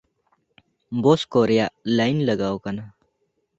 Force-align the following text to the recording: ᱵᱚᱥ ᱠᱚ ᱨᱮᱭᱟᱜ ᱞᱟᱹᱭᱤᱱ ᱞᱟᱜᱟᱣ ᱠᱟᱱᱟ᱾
ᱵᱚᱥ 1.01 1.21
ᱠᱚ 1.31 1.39
ᱨᱮᱭᱟᱜ 1.49 1.73
ᱞᱟᱹᱭᱤᱱ 1.97 2.19
ᱞᱟᱜᱟᱣ 2.27 2.55
ᱠᱟᱱᱟ᱾ 2.63 2.83